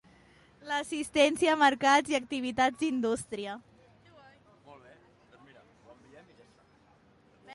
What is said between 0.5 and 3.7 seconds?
L'assistència a mercats i a activitats d'indústria.